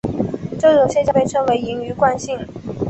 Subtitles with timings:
[0.59, 2.35] 这种现象被称为盈余惯性。